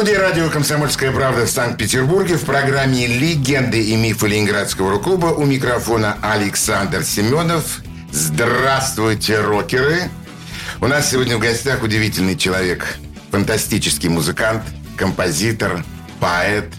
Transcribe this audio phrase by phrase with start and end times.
[0.00, 6.16] Студии радио «Комсомольская правда» в Санкт-Петербурге в программе «Легенды и мифы Ленинградского рок-клуба» у микрофона
[6.22, 7.82] Александр Семенов.
[8.10, 10.10] Здравствуйте, рокеры!
[10.80, 12.96] У нас сегодня в гостях удивительный человек,
[13.30, 14.62] фантастический музыкант,
[14.96, 15.84] композитор,
[16.18, 16.72] поэт,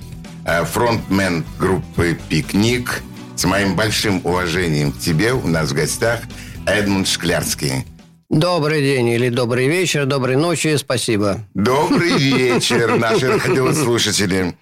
[0.47, 3.03] э, фронтмен группы «Пикник».
[3.35, 6.22] С моим большим уважением к тебе у нас в гостях
[6.66, 7.85] Эдмунд Шклярский.
[8.31, 11.39] Добрый день или добрый вечер, доброй ночи, спасибо.
[11.53, 14.55] Добрый вечер, наши радиослушатели.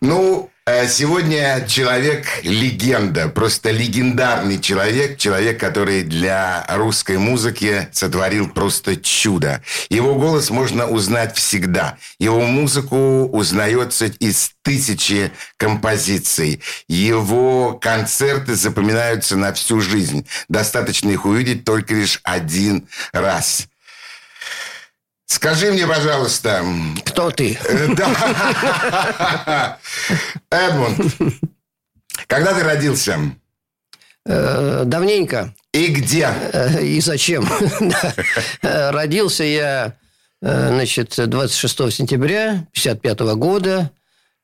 [0.00, 9.62] Ну, э, сегодня человек-легенда, просто легендарный человек, человек, который для русской музыки сотворил просто чудо.
[9.88, 11.98] Его голос можно узнать всегда.
[12.18, 16.60] Его музыку узнается из тысячи композиций.
[16.88, 20.26] Его концерты запоминаются на всю жизнь.
[20.48, 23.68] Достаточно их увидеть только лишь один раз.
[25.26, 26.64] Скажи мне, пожалуйста...
[27.04, 27.58] Кто ты?
[27.68, 29.78] Э, Да.
[30.50, 31.00] Эдмунд,
[32.28, 33.18] когда ты родился?
[34.24, 35.52] Э, Давненько.
[35.72, 36.28] И где?
[36.52, 37.46] Э, И зачем?
[38.62, 39.96] Родился я,
[40.40, 43.90] значит, 26 сентября 55 года.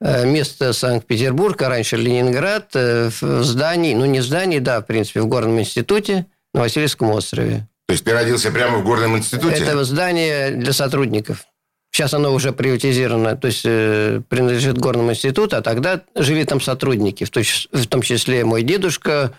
[0.01, 5.29] Место Санкт-Петербург, а раньше Ленинград, в здании, ну не в здании, да, в принципе, в
[5.29, 7.69] Горном институте на Васильевском острове.
[7.93, 9.57] То есть ты родился прямо в горном институте?
[9.57, 11.45] Это здание для сотрудников.
[11.91, 17.25] Сейчас оно уже приватизировано, то есть э, принадлежит Горному институту, а тогда жили там сотрудники,
[17.25, 19.35] в, то в том числе мой дедушка,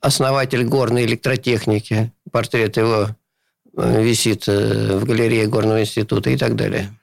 [0.00, 2.10] основатель горной электротехники.
[2.30, 3.08] Портрет его
[3.76, 6.96] э, висит э, в галерее Горного института и так далее.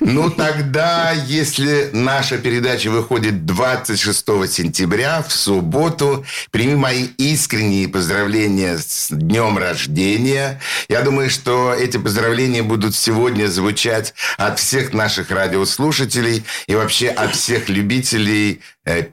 [0.00, 9.08] Ну, тогда, если наша передача выходит 26 сентября, в субботу, прими мои искренние поздравления с
[9.10, 10.60] днем рождения.
[10.88, 17.34] Я думаю, что эти поздравления будут сегодня звучать от всех наших радиослушателей и вообще от
[17.34, 18.60] всех любителей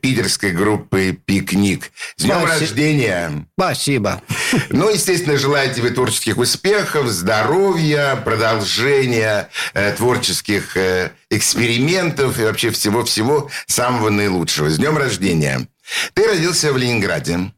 [0.01, 1.91] питерской группы «Пикник».
[2.15, 2.59] С днем Спасибо.
[2.59, 3.45] рождения!
[3.57, 4.21] Спасибо.
[4.69, 13.49] Ну, естественно, желаю тебе творческих успехов, здоровья, продолжения э, творческих э, экспериментов и вообще всего-всего
[13.67, 14.69] самого наилучшего.
[14.69, 15.67] С днем рождения.
[16.13, 17.51] Ты родился в Ленинграде.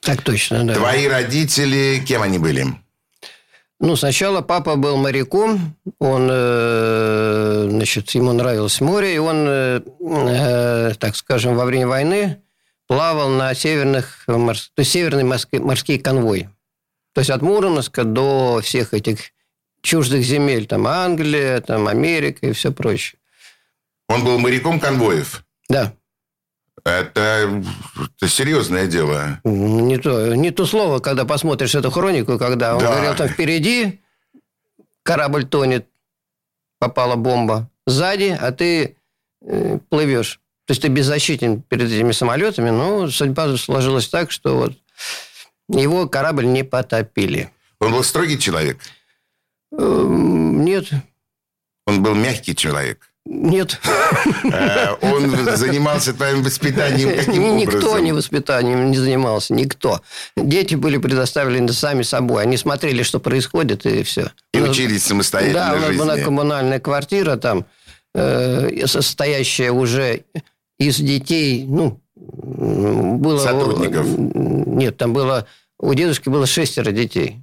[0.00, 0.74] Так точно, да.
[0.74, 2.66] Твои родители, кем они были?
[3.82, 10.92] Ну, сначала папа был моряком, он, э, значит, ему нравилось море, и он, э, э,
[10.98, 12.42] так скажем, во время войны
[12.86, 16.50] плавал на северных, то есть северный морской, морский конвой.
[17.14, 19.32] То есть от Мурманска до всех этих
[19.80, 23.18] чуждых земель, там Англия, там Америка и все прочее.
[24.08, 25.42] Он был моряком конвоев.
[25.70, 25.94] Да,
[26.84, 27.62] Это,
[28.18, 29.40] это серьезное дело.
[29.44, 32.86] не то, не то слово, когда посмотришь эту хронику, когда он Да.
[32.92, 34.00] говорил, там впереди
[35.02, 35.86] корабль тонет,
[36.78, 38.96] попала бомба, сзади, а ты
[39.42, 40.40] э, плывешь.
[40.66, 44.72] То есть ты беззащитен перед этими самолетами, но судьба сложилась так, что вот
[45.68, 47.50] его корабль не потопили.
[47.80, 48.78] Он был строгий человек.
[49.72, 50.86] Эм, Нет,
[51.86, 53.09] Он был мягкий человек.
[53.30, 53.80] Нет.
[54.52, 58.04] Э, Он занимался твоим воспитанием каким Никто образом?
[58.04, 60.00] не воспитанием не занимался, никто.
[60.36, 62.42] Дети были предоставлены сами собой.
[62.42, 64.32] Они смотрели, что происходит, и все.
[64.52, 67.66] И учились Да, самостоятельно у нас была коммунальная квартира там,
[68.14, 70.22] э, состоящая уже
[70.80, 73.38] из детей, ну, было...
[73.38, 74.06] Сотрудников.
[74.06, 75.46] Нет, там было...
[75.78, 77.42] У дедушки было шестеро детей.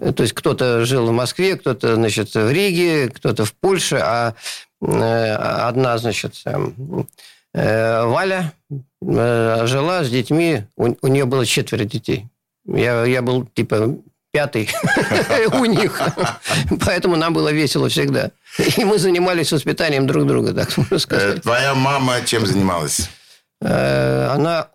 [0.00, 4.34] Э, То есть кто-то жил в Москве, кто-то, значит, в Риге, кто-то в Польше, а
[4.82, 7.06] э, одна, значит, эм,
[7.52, 8.52] э, Валя
[9.00, 12.26] жила с детьми, у, у нее было четверо детей.
[12.66, 13.96] Я, я был, типа,
[14.32, 14.70] пятый
[15.52, 16.00] у них.
[16.84, 18.30] Поэтому нам было весело всегда.
[18.76, 21.42] И мы занимались воспитанием друг друга, так можно сказать.
[21.42, 23.10] Твоя мама чем занималась?
[23.60, 24.68] Она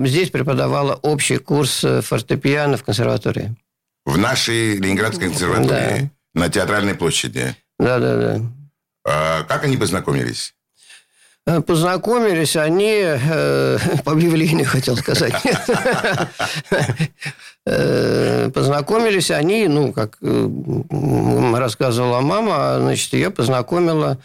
[0.00, 3.54] здесь преподавала общий курс фортепиано в консерватории.
[4.06, 7.54] В нашей Ленинградской консерватории на Театральной площади.
[7.78, 8.40] Да-да-да.
[9.04, 10.54] А Как они познакомились?
[11.46, 15.34] Э, Познакомились они э, по объявлению, хотел сказать.
[17.68, 24.18] Э, Познакомились они, ну, как э, рассказывала мама, значит, ее познакомила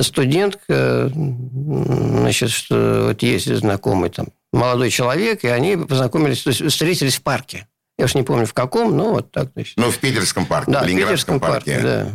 [0.00, 7.16] студентка, значит, что вот есть знакомый там молодой человек, и они познакомились, то есть встретились
[7.16, 7.66] в парке.
[7.98, 9.50] Я уж не помню в каком, но вот так.
[9.54, 9.76] Значит.
[9.76, 11.74] Ну, в Питерском парке, да, в Ленинградском парке.
[11.74, 12.12] парке, да.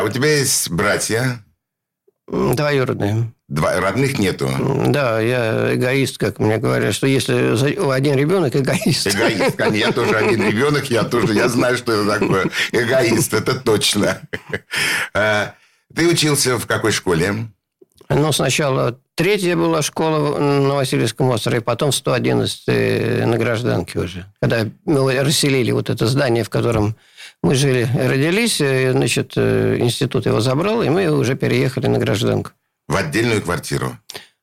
[0.00, 1.44] А, у тебя есть братья?
[2.26, 3.32] Двоюродные.
[3.48, 4.50] Два, родных нету.
[4.88, 9.06] Да, я эгоист, как мне говорят, что если один ребенок эгоист.
[9.06, 9.56] Эгоист.
[9.56, 9.86] конечно.
[9.86, 12.50] Я тоже один ребенок, я тоже, я знаю, что это такое.
[12.72, 14.20] Эгоист, это точно.
[15.14, 15.54] А,
[15.94, 17.48] Ты учился в какой школе?
[18.10, 24.26] Ну, сначала третья была школа на Васильевском острове, потом 111 на гражданке уже.
[24.40, 26.96] Когда мы расселили вот это здание, в котором
[27.42, 32.52] мы жили, родились, э, значит, э, институт его забрал, и мы уже переехали на гражданку.
[32.88, 33.98] В отдельную квартиру.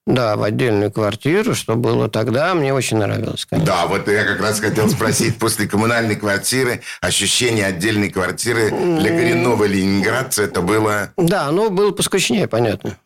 [0.07, 3.73] Да, в отдельную квартиру, что было тогда, мне очень нравилось, конечно.
[3.73, 9.63] Да, вот я как раз хотел спросить, после коммунальной квартиры, ощущение отдельной квартиры для коренного
[9.63, 11.11] ленинградца, это было...
[11.17, 12.97] Да, но было поскучнее, понятно.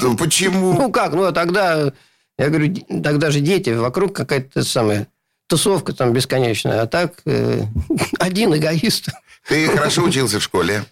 [0.00, 0.72] Ну, Почему?
[0.72, 1.92] Ну как, ну а тогда,
[2.38, 5.08] я говорю, тогда же дети, вокруг какая-то самая
[5.46, 7.62] тусовка там бесконечная, а так э,
[8.18, 9.08] один эгоист.
[9.48, 10.84] Ты хорошо учился в школе?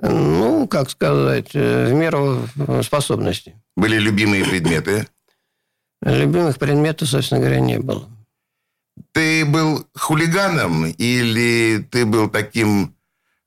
[0.00, 2.48] Ну, как сказать, э, в меру
[2.82, 3.54] способностей.
[3.76, 5.06] Были любимые предметы?
[6.02, 8.08] Любимых предметов, собственно говоря, не было.
[9.12, 12.94] Ты был хулиганом или ты был таким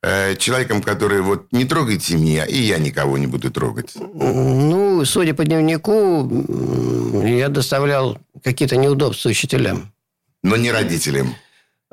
[0.06, 3.94] э, человеком, который вот не трогайте меня, и я никого не буду трогать?
[3.96, 6.30] Ну, судя по дневнику,
[7.25, 9.92] я доставлял какие-то неудобства учителям.
[10.44, 11.36] Но не родителям.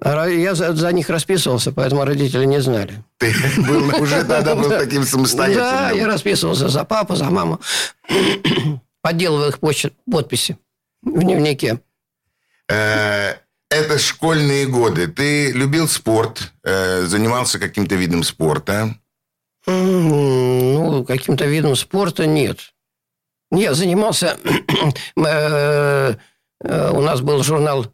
[0.00, 2.92] Ро- Я за, за них расписывался, поэтому родители не знали.
[3.18, 6.06] Ты был уже тогда был таким Да, я самостоятельным.
[6.06, 7.60] расписывался за папу, за маму.
[9.00, 9.58] Подделывал их
[10.10, 10.56] подписи
[11.02, 11.80] в дневнике.
[13.82, 15.08] Это школьные годы.
[15.08, 18.94] Ты любил спорт, э, занимался каким-то видом спорта.
[19.66, 22.74] Ну, каким-то видом спорта нет.
[23.50, 24.38] Я занимался...
[25.16, 26.14] э,
[26.64, 27.92] э, У нас был журнал,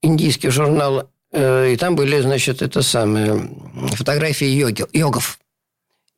[0.00, 3.50] индийский журнал, и там были, значит, это самое,
[3.96, 5.38] фотографии йоги, йогов.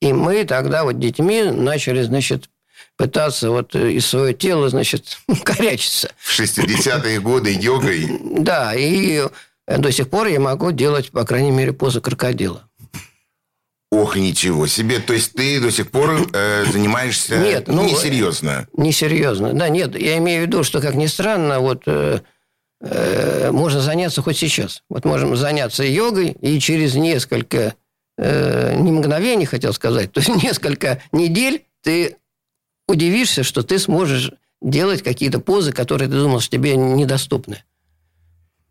[0.01, 2.49] И мы тогда вот детьми начали, значит,
[2.97, 6.13] пытаться вот э, из своего тела, значит, корячиться.
[6.19, 8.09] В 60-е годы йогой.
[8.39, 9.23] Да, и
[9.67, 12.65] до сих пор я могу делать, по крайней мере, позу крокодила.
[13.93, 15.01] Ох, ничего себе.
[15.01, 18.69] То есть ты до сих пор э, занимаешься Нет, ну, несерьезно.
[18.77, 19.53] Несерьезно.
[19.53, 22.21] Да, нет, я имею в виду, что, как ни странно, вот э,
[22.81, 24.85] э, можно заняться хоть сейчас.
[24.89, 27.75] Вот можем заняться йогой, и через несколько,
[28.17, 32.17] э, не мгновений, хотел сказать, то есть несколько недель ты
[32.91, 37.65] удивишься, что ты сможешь делать какие-то позы, которые ты думал, что тебе недоступны.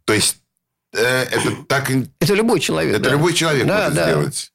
[0.05, 0.37] То есть
[0.93, 1.89] э, это так...
[2.19, 2.95] Это любой человек.
[2.95, 3.11] Это да.
[3.11, 4.09] любой человек Да, может да.
[4.09, 4.51] сделать.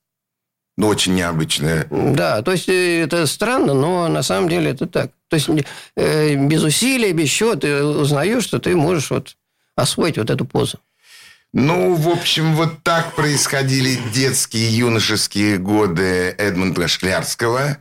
[0.77, 1.87] Ну, очень необычное.
[1.91, 5.13] Да, то есть э, это странно, но на самом деле это так.
[5.29, 5.49] То есть
[5.97, 9.37] э, без усилий, без чего ты узнаешь, что ты можешь вот
[9.77, 10.79] освоить вот эту позу.
[11.53, 17.79] Ну, в общем, вот так происходили детские юношеские годы Эдмунда Шклярского.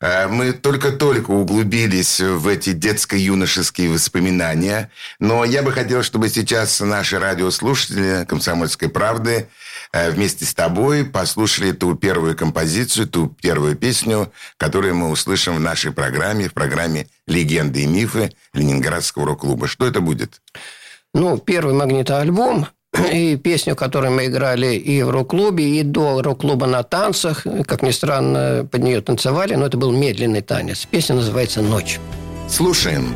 [0.00, 4.90] Э, Мы только-только углубились в эти детско-юношеские воспоминания.
[5.18, 9.48] Но я бы хотел, чтобы сейчас наши радиослушатели «Комсомольской правды»
[9.92, 15.60] э, вместе с тобой послушали ту первую композицию, ту первую песню, которую мы услышим в
[15.60, 19.66] нашей программе, в программе «Легенды и мифы» Ленинградского рок-клуба.
[19.66, 20.40] Что это будет?
[21.14, 22.68] Ну, первый магнитоальбом
[23.12, 27.46] и песню, которую мы играли и в рок-клубе, и до рок-клуба на танцах.
[27.66, 30.86] Как ни странно, под нее танцевали, но это был медленный танец.
[30.90, 31.98] Песня называется «Ночь».
[32.48, 33.14] Слушаем.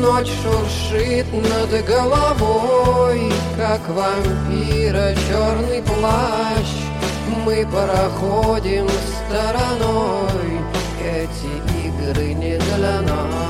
[0.00, 6.68] Ночь шуршит над головой, как вампира черный плащ.
[7.44, 8.88] Мы проходим
[9.26, 10.60] стороной,
[11.02, 13.43] эти игры не для нас.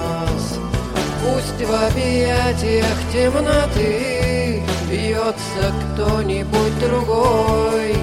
[1.24, 7.96] Пусть в объятиях темноты бьется кто-нибудь другой.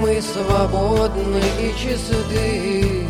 [0.00, 3.06] Мы свободны и чисты,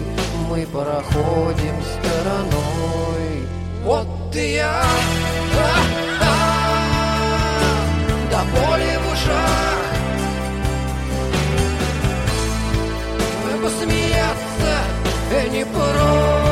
[0.48, 3.46] мы проходим стороной.
[3.84, 4.82] Вот и я,
[6.22, 6.26] а-а,
[8.32, 9.90] до боли в ушах.
[13.62, 14.74] Посмеяться
[15.52, 16.49] не прочь.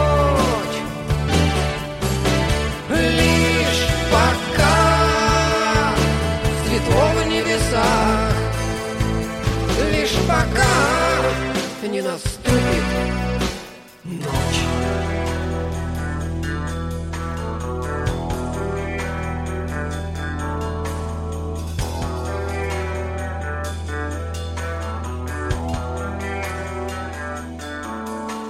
[7.38, 8.32] Небесах,
[9.92, 12.84] лишь пока не наступит
[14.04, 14.68] ночь.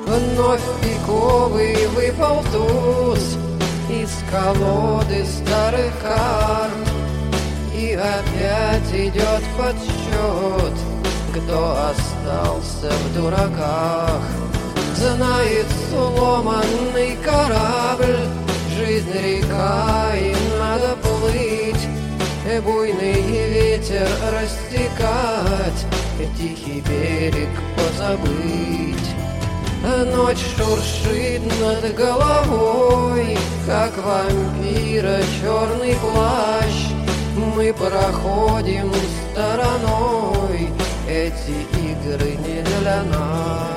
[0.07, 3.37] Вновь пиковый выпал туз
[3.91, 6.88] Из колоды старых карт
[7.99, 10.75] опять идет подсчет
[11.33, 14.23] Кто остался в дураках.
[14.97, 18.19] Знает сломанный корабль
[18.77, 21.89] Жизнь река, и надо плыть.
[22.65, 25.87] Буйный ветер растекать
[26.37, 29.09] Тихий берег позабыть.
[30.15, 36.98] Ночь шуршит над головой, Как вампира черный плащ.
[37.55, 38.93] Мы проходим
[39.33, 40.69] стороной,
[41.09, 43.69] Эти игры не для нас.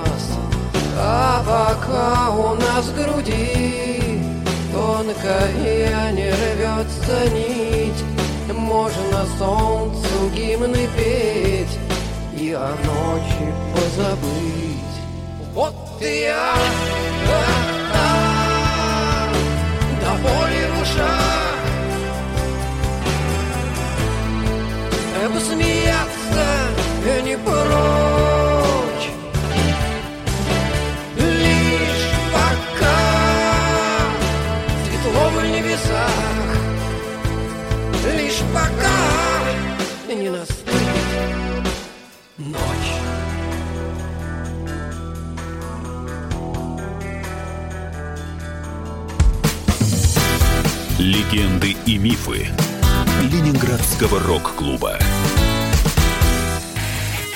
[0.98, 4.22] А пока у нас в груди
[4.72, 8.04] Тонкая не рвется нить,
[8.54, 11.80] Можно солнцу гимны петь
[12.38, 14.72] И о ночи позабыть.
[15.54, 16.56] Вот и я,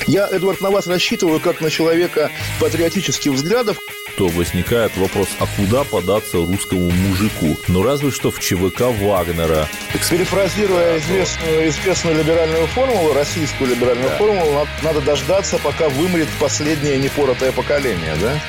[0.08, 3.78] Я, Эдвард, на вас рассчитываю как на человека патриотических взглядов.
[4.18, 7.58] То возникает вопрос, а куда податься русскому мужику?
[7.68, 9.68] Ну, разве что в ЧВК Вагнера.
[10.10, 14.18] Перефразируя известную, известную либеральную формулу, российскую либеральную да.
[14.18, 18.40] формулу, надо, надо дождаться, пока вымрет последнее непоротое поколение, да?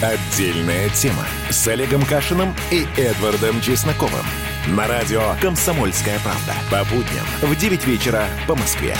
[0.00, 4.24] Отдельная тема с Олегом Кашиным и Эдвардом Чесноковым.
[4.68, 6.54] На радио «Комсомольская правда».
[6.70, 8.96] По будням в 9 вечера по Москве.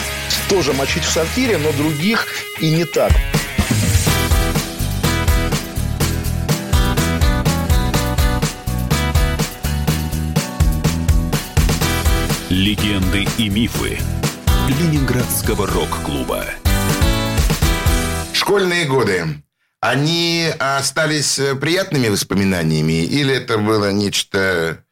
[0.51, 2.27] Тоже мочить в сортире, но других
[2.59, 3.13] и не так.
[12.49, 14.01] Легенды и мифы
[14.67, 16.45] Ленинградского рок-клуба.
[18.33, 19.45] Школьные годы.
[19.81, 24.85] Они остались приятными воспоминаниями или это было нечто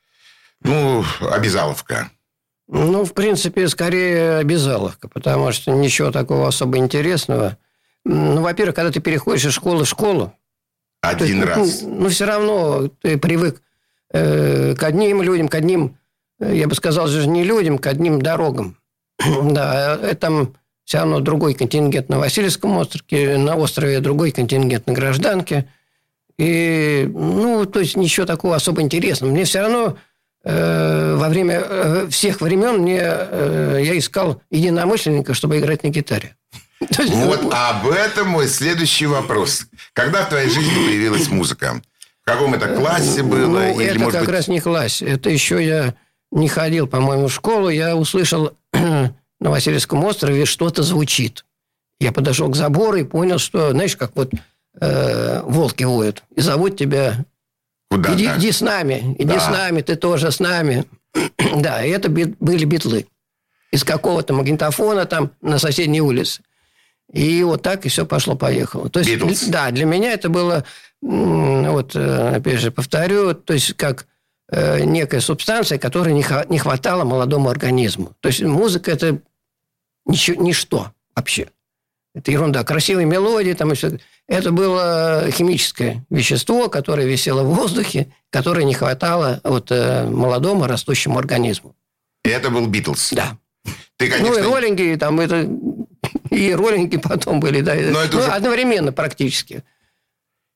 [0.62, 2.12] ну, обязаловка.
[2.68, 7.56] Ну, в принципе, скорее обязаловка, потому что ничего такого особо интересного.
[8.04, 10.34] Ну, во-первых, когда ты переходишь из школы в школу...
[11.00, 11.82] Один есть, раз.
[11.82, 13.62] Ну, ну, все равно ты привык
[14.12, 15.96] э, к одним людям, к одним,
[16.40, 18.76] я бы сказал же, не людям, к одним дорогам.
[19.44, 20.48] да, это
[20.84, 25.68] все равно другой контингент на Васильевском острове, на острове другой контингент на гражданке.
[26.38, 29.30] И, ну, то есть, ничего такого особо интересного.
[29.30, 29.96] Мне все равно
[30.50, 36.36] Э, во время э, всех времен мне, э, я искал единомышленника, чтобы играть на гитаре.
[36.96, 39.66] Вот об этом мой следующий вопрос.
[39.92, 41.82] Когда в твоей жизни появилась музыка?
[42.22, 43.46] В каком это классе было?
[43.46, 44.34] Ну, Или, это может как быть...
[44.36, 45.02] раз не класс.
[45.02, 45.94] Это еще я
[46.30, 47.68] не ходил, по-моему, в школу.
[47.68, 51.44] Я услышал на Васильевском острове что-то звучит.
[52.00, 54.30] Я подошел к забору и понял, что, знаешь, как вот
[54.80, 56.22] э, волки воют.
[56.34, 57.26] И зовут тебя
[57.90, 59.40] Куда иди, иди с нами, иди да.
[59.40, 60.84] с нами, ты тоже с нами.
[61.56, 63.06] да, и это были битлы.
[63.70, 66.42] Из какого-то магнитофона там на соседней улице.
[67.12, 68.90] И вот так и все пошло-поехало.
[68.90, 69.50] То есть, Beatles.
[69.50, 70.64] да, для меня это было,
[71.00, 74.06] вот, э, опять же, повторю, то есть, как
[74.50, 78.12] э, некая субстанция, которой не, не хватало молодому организму.
[78.20, 79.20] То есть, музыка– это
[80.04, 81.48] ничего, ничто вообще.
[82.14, 82.64] Это ерунда.
[82.64, 83.98] Красивые мелодии, там еще.
[84.26, 91.18] Это было химическое вещество, которое висело в воздухе, которое не хватало вот, э, молодому растущему
[91.18, 91.76] организму.
[92.24, 93.12] И это был Битлз?
[93.12, 93.38] Да.
[93.96, 94.28] Ты, конечно...
[94.28, 95.48] Ну, и роллинги, там, это...
[96.30, 97.74] И роллинги потом были, да.
[97.74, 98.30] Но это ну, уже...
[98.30, 99.62] одновременно практически.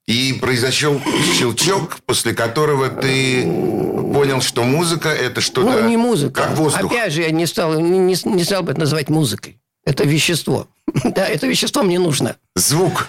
[0.06, 1.00] И произошел
[1.38, 5.70] щелчок, после которого ты понял, что музыка– это что-то...
[5.70, 6.42] Ну, не музыка.
[6.42, 6.90] Как воздух.
[6.90, 9.61] Опять же, я не стал, не, не стал бы это называть музыкой.
[9.84, 10.68] Это вещество.
[11.04, 12.36] Да, это вещество мне нужно.
[12.54, 13.08] Звук.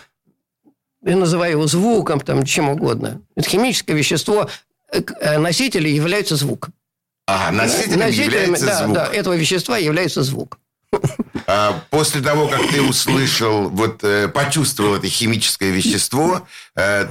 [1.04, 3.22] Я называю его звуком, там, чем угодно.
[3.36, 4.50] Это химическое вещество.
[4.92, 6.70] Э, э, носители являются звук.
[7.28, 8.96] Ага, носителем, носителем является да, звук.
[8.96, 10.60] Да, этого вещества является звук.
[11.48, 16.48] А после того, как ты услышал, вот э, почувствовал это химическое вещество,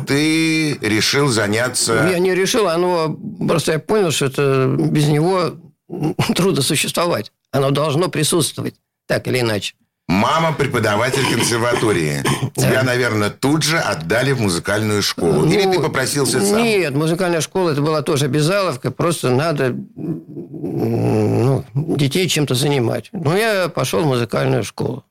[0.07, 2.09] ты решил заняться...
[2.11, 5.57] Я не решил, оно просто я понял, что это без него
[6.35, 7.33] трудно существовать.
[7.51, 8.75] Оно должно присутствовать,
[9.07, 9.75] так или иначе.
[10.09, 12.23] Мама преподаватель консерватории.
[12.55, 15.47] Тебя, наверное, тут же отдали в музыкальную школу.
[15.47, 16.63] Или Ну, ты попросился сам?
[16.63, 23.09] Нет, музыкальная школа это была тоже обязаловка, просто надо ну, детей чем-то занимать.
[23.13, 25.05] Ну, я пошел в музыкальную школу.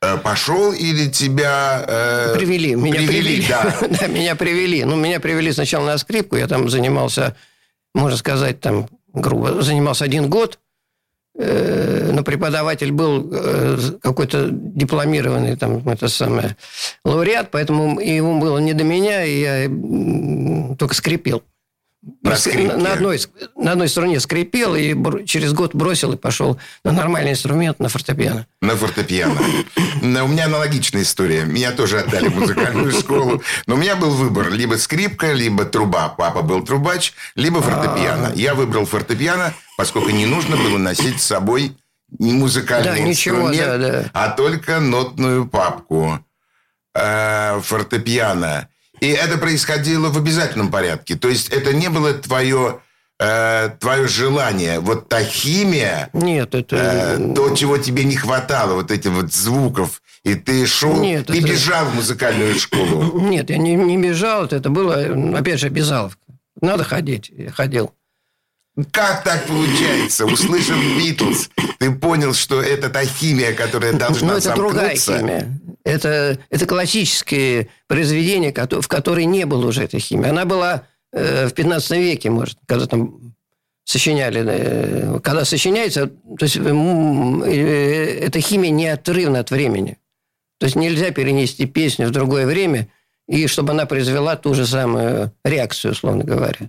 [0.00, 1.84] Э, Пошел или тебя...
[1.86, 3.44] э, Привели, меня привели.
[3.48, 3.74] да.
[4.00, 4.84] Да, меня привели.
[4.84, 7.34] Ну, меня привели сначала на скрипку, я там занимался,
[7.94, 10.60] можно сказать, там, грубо, занимался один год,
[11.38, 16.56] но преподаватель был э, какой-то дипломированный там это самое
[17.04, 21.44] лауреат, поэтому ему было не до меня, и я только скрипел.
[22.22, 22.30] На
[22.76, 23.18] на, одной,
[23.56, 27.88] на одной струне скрипел, и бр- через год бросил и пошел на нормальный инструмент, на
[27.88, 28.46] фортепиано.
[28.62, 29.40] На фортепиано.
[30.00, 31.44] Но У меня аналогичная история.
[31.44, 33.42] Меня тоже отдали в музыкальную школу.
[33.66, 34.50] Но у меня был выбор.
[34.50, 36.08] Либо скрипка, либо труба.
[36.08, 38.32] Папа был трубач, либо фортепиано.
[38.36, 41.76] Я выбрал фортепиано, поскольку не нужно было носить с собой
[42.18, 44.10] не музыкальный Да, ничего, инструмент, да, да.
[44.14, 46.24] а только нотную папку.
[46.94, 48.68] Э, фортепиано.
[49.00, 51.14] И это происходило в обязательном порядке.
[51.16, 52.80] То есть это не было твое,
[53.20, 54.80] э, твое желание.
[54.80, 56.76] Вот та химия, Нет, это...
[56.76, 61.38] Э, то, чего тебе не хватало, вот этих вот звуков, и ты шел, Нет, ты
[61.38, 63.20] это- бежал в музыкальную школу.
[63.20, 64.94] Нет, я не, не бежал, это было,
[65.38, 66.20] опять же, обязаловка.
[66.60, 67.92] Надо ходить, я ходил.
[68.92, 70.24] Как так получается?
[70.26, 71.50] Услышав Битлз,
[71.80, 75.48] ты понял, что это та химия, которая должна Но Ну, это другая химия.
[75.88, 80.28] Это, это классические произведения, в которой не было уже этой химии.
[80.28, 83.34] Она была э, в 15 веке, может, когда там
[83.84, 84.44] сочиняли.
[84.46, 89.96] э, когда сочиняется, то есть э, эта химия неотрывна от времени.
[90.58, 92.88] То есть нельзя перенести песню в другое время,
[93.26, 96.68] и чтобы она произвела ту же самую реакцию, условно говоря.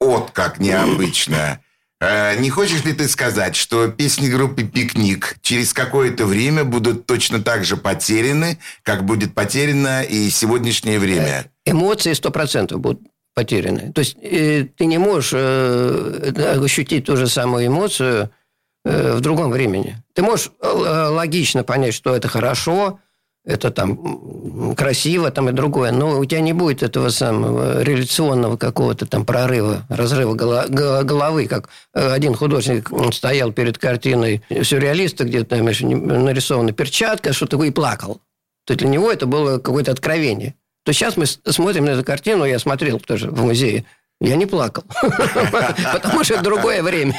[0.00, 1.60] Вот как необычно.
[2.00, 7.42] Э, Не хочешь ли ты сказать, что песни группы «Пикник» через какое-то время будут точно
[7.42, 11.46] так же потеряны, как будет потеряно и сегодняшнее время?
[11.66, 13.02] эмоции 100% будут
[13.34, 13.92] потеряны.
[13.92, 16.32] То есть э, ты не можешь э,
[16.64, 18.30] ощутить ту же самую эмоцию
[18.84, 20.02] э, в другом времени.
[20.14, 20.66] Ты можешь э,
[21.10, 22.98] логично понять, что это хорошо,
[23.44, 29.06] это там красиво, там и другое, но у тебя не будет этого самого реляционного какого-то
[29.06, 35.24] там прорыва, разрыва голо- го- головы, как э, один художник он стоял перед картиной сюрреалиста,
[35.24, 38.20] где там еще нарисована перчатка, что такое, и плакал.
[38.66, 40.54] То для него это было какое-то откровение.
[40.84, 43.84] То сейчас мы смотрим на эту картину, я смотрел тоже в музее,
[44.20, 44.84] я не плакал,
[45.92, 47.14] потому что другое время.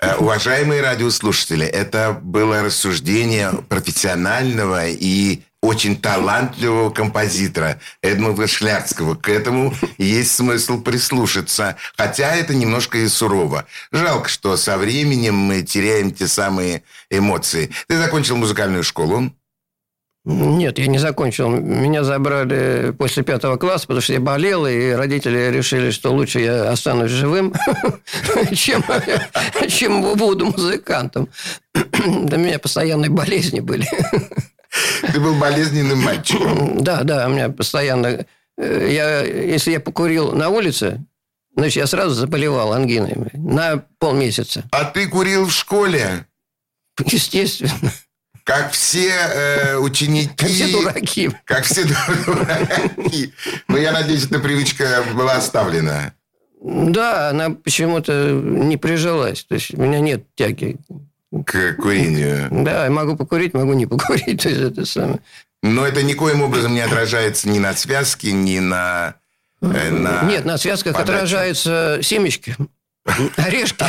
[0.00, 9.16] Э, уважаемые радиослушатели, это было рассуждение профессионального и очень талантливого композитора Эдмунда Шляцкого.
[9.16, 11.76] К этому есть смысл прислушаться.
[11.96, 13.66] Хотя это немножко и сурово.
[13.90, 17.70] Жалко, что со временем мы теряем те самые эмоции.
[17.88, 19.32] Ты закончил музыкальную школу.
[20.30, 21.48] Нет, я не закончил.
[21.48, 26.70] Меня забрали после пятого класса, потому что я болел, и родители решили, что лучше я
[26.70, 27.54] останусь живым,
[28.54, 28.84] чем,
[29.68, 31.30] чем буду музыкантом.
[31.74, 33.88] У меня постоянные болезни были.
[35.12, 36.82] Ты был болезненным мальчиком.
[36.84, 38.26] Да, да, у меня постоянно...
[38.58, 41.02] э, Я, если я покурил на улице,
[41.56, 44.64] значит, я сразу заболевал ангиной на полмесяца.
[44.72, 46.26] А ты курил в школе,
[47.06, 47.92] Естественно.
[48.48, 50.30] Как все э, ученики.
[50.34, 51.30] Как все дураки.
[51.44, 53.34] Как все дураки.
[53.68, 56.14] Но я надеюсь, эта привычка была оставлена.
[56.62, 59.44] Да, она почему-то не прижилась.
[59.44, 60.78] То есть у меня нет тяги.
[61.44, 62.48] к курению.
[62.50, 64.40] Да, я могу покурить, могу не покурить.
[64.42, 65.20] То есть это самое.
[65.62, 69.16] Но это никоим образом не отражается ни на связке, ни на...
[69.60, 71.12] э, на Нет, на связках подачу.
[71.12, 72.56] отражаются семечки.
[73.36, 73.84] Орешки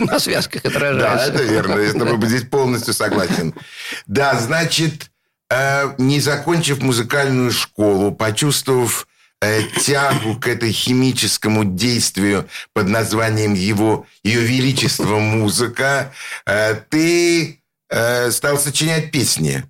[0.00, 1.32] на, связках Да, отражаются.
[1.32, 1.78] это верно.
[1.80, 3.54] Я с тобой здесь полностью согласен.
[4.06, 5.10] Да, значит,
[5.50, 9.06] э, не закончив музыкальную школу, почувствовав
[9.40, 16.12] э, тягу к этой химическому действию под названием его Ее Величество музыка,
[16.46, 17.58] э, ты
[18.30, 19.64] стал сочинять песни.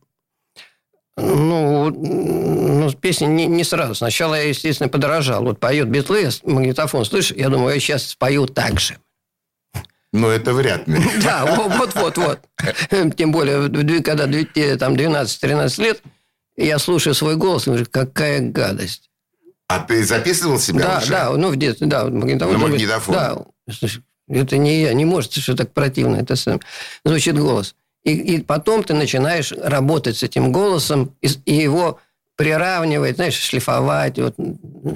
[1.16, 1.90] Ну,
[3.02, 3.94] песни не, не сразу.
[3.94, 5.44] Сначала я, естественно, подорожал.
[5.44, 8.96] Вот поет Битлы, магнитофон слышу, я думаю, я сейчас спою так же.
[10.12, 10.98] Но это вряд ли.
[11.22, 12.40] Да, вот-вот-вот.
[13.16, 13.68] Тем более,
[14.02, 14.24] когда
[14.78, 16.02] там 12-13 лет,
[16.56, 19.10] я слушаю свой голос, и говорю, какая гадость.
[19.68, 21.10] А ты записывал себя Да, уже?
[21.10, 22.04] да, ну, в детстве, да.
[22.04, 22.52] Магнитофон.
[22.52, 23.14] На магнитофон.
[23.14, 23.44] Да.
[24.28, 26.16] Это не я, не может, что так противно.
[26.16, 26.60] Это сам.
[27.04, 27.74] Звучит голос.
[28.04, 32.00] И, и потом ты начинаешь работать с этим голосом и, и его
[32.36, 34.34] приравнивать, знаешь, шлифовать, вот,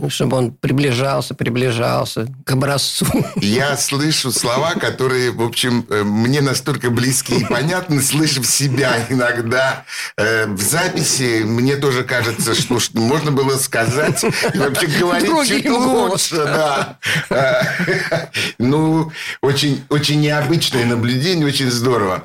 [0.09, 3.07] чтобы он приближался, приближался к образцу.
[3.37, 9.85] Я слышу слова, которые, в общем, э, мне настолько близки и понятны, слышав себя иногда
[10.17, 15.63] э, в записи, мне тоже кажется, что, что можно было сказать и вообще говорить Другим
[15.63, 16.37] чуть лучше.
[16.37, 16.99] Да.
[17.31, 18.27] Э,
[18.59, 22.25] ну, очень, очень необычное наблюдение, очень здорово.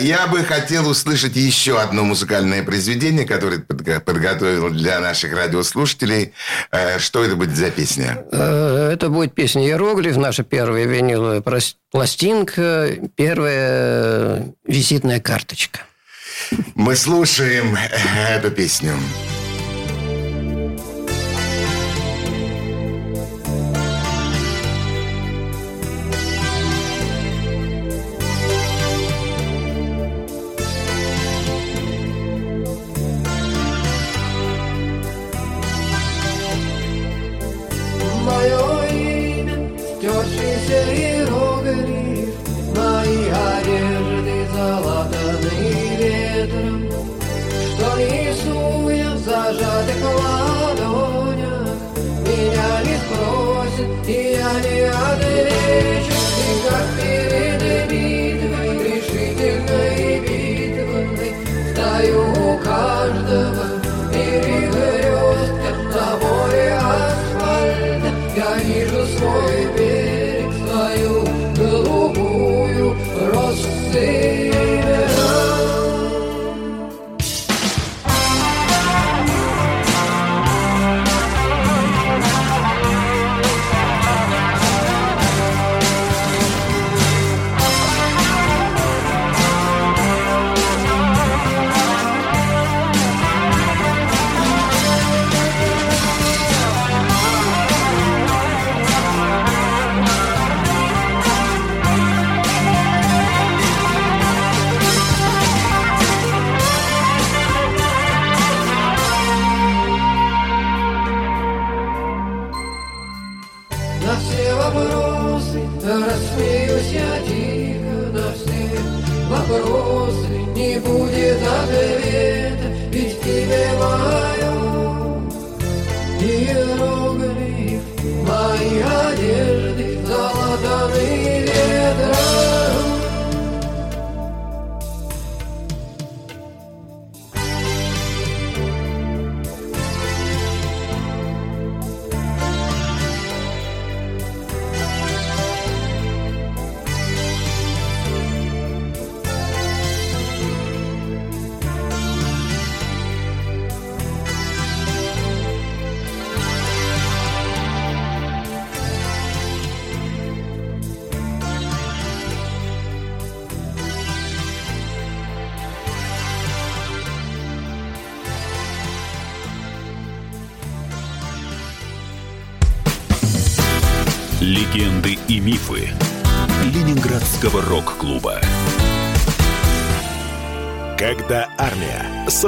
[0.00, 6.32] Я бы хотел услышать еще одно музыкальное произведение, которое подготовил для наших радиослушателей.
[6.98, 8.24] Что это будет за песня?
[8.32, 11.42] Э, это будет песня «Иероглиф», наша первая виниловая
[11.90, 15.80] пластинка, первая визитная карточка.
[16.74, 17.76] Мы слушаем
[18.28, 18.92] эту песню.
[18.92, 19.45] Легенды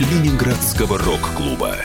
[0.00, 1.76] Ленинградского рок-клуба.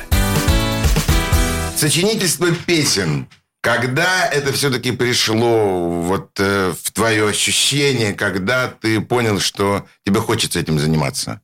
[1.77, 3.27] Сочинительство песен.
[3.61, 10.59] Когда это все-таки пришло вот э, в твое ощущение, когда ты понял, что тебе хочется
[10.59, 11.39] этим заниматься?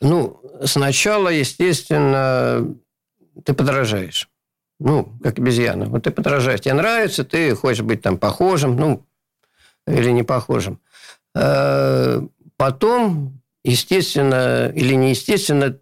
[0.00, 2.72] Ну, сначала, естественно,
[3.44, 4.28] ты подражаешь.
[4.78, 5.86] Ну, как обезьяна.
[5.86, 6.60] Вот ты подражаешь.
[6.60, 9.04] Тебе нравится, ты хочешь быть там похожим, ну,
[9.88, 10.80] или не похожим.
[11.34, 12.22] Э,
[12.56, 15.76] потом, естественно или неестественно,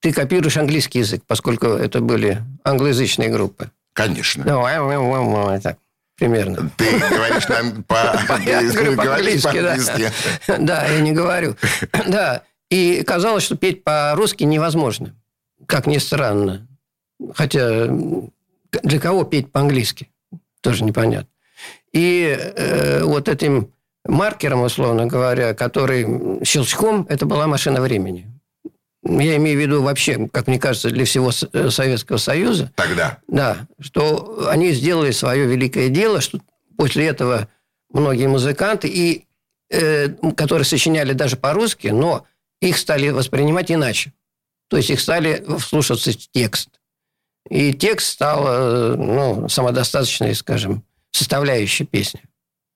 [0.00, 3.70] ты копируешь английский язык, поскольку это были англоязычные группы.
[3.92, 4.44] Конечно.
[4.46, 5.78] Ну, а, а, а, так,
[6.16, 6.70] примерно.
[6.76, 8.94] Ты говоришь нам по-английски.
[8.96, 10.12] по-английски,
[10.46, 10.58] да.
[10.58, 11.56] Да, я не говорю.
[12.06, 15.14] Да, и казалось, что петь по-русски невозможно.
[15.66, 16.66] Как ни странно.
[17.34, 17.86] Хотя
[18.82, 20.08] для кого петь по-английски?
[20.62, 21.28] Тоже непонятно.
[21.92, 23.72] И э, вот этим
[24.04, 28.26] маркером, условно говоря, который щелчком, это была машина времени.
[29.02, 32.70] Я имею в виду вообще, как мне кажется, для всего э, Советского Союза.
[32.74, 33.18] Тогда.
[33.28, 36.38] Да, что они сделали свое великое дело, что
[36.76, 37.48] после этого
[37.90, 39.24] многие музыканты, и,
[39.70, 42.26] э, которые сочиняли даже по-русски, но
[42.60, 44.12] их стали воспринимать иначе.
[44.68, 46.68] То есть их стали вслушаться в текст.
[47.48, 52.20] И текст стал э, ну, самодостаточной, скажем, составляющей песни.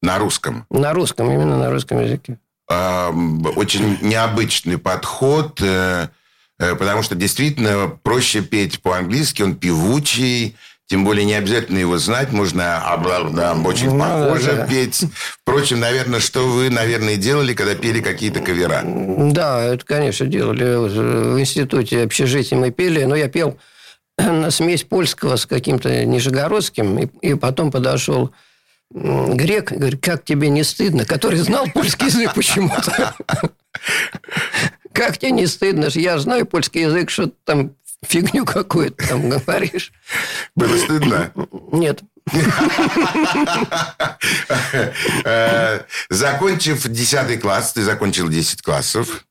[0.05, 0.67] На русском.
[0.71, 2.38] На русском, именно на русском языке.
[2.69, 3.11] А,
[3.57, 6.09] Очень необычный подход, э,
[6.59, 12.33] э, потому что действительно проще петь по-английски, он певучий, тем более не обязательно его знать,
[12.33, 12.83] можно
[13.64, 15.05] очень Ну, похоже да, петь.
[15.40, 18.83] Впрочем, наверное, что вы, наверное, делали, когда пели какие-то кавера?
[18.85, 20.64] Да, это, конечно, делали.
[20.64, 23.57] В институте общежития мы пели, но я пел
[24.19, 28.33] на смесь польского с каким-то нижегородским, и, и потом подошел
[28.94, 33.14] грек, говорит, как тебе не стыдно, который знал польский язык почему-то.
[34.92, 35.88] Как тебе не стыдно?
[35.94, 37.74] Я знаю польский язык, что ты там
[38.07, 39.92] фигню какую-то там говоришь.
[40.54, 41.33] Было стыдно?
[41.72, 42.00] Нет.
[45.24, 49.26] Э, Закончив 10 класс, ты закончил 10 классов,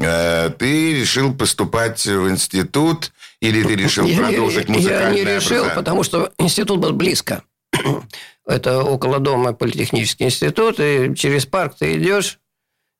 [0.00, 5.66] э, ты решил поступать в институт или ты решил Я продолжить Я музыкальное не решил,
[5.74, 7.42] потому что институт был близко.
[8.46, 12.38] Это около дома политехнический институт, и через парк ты идешь,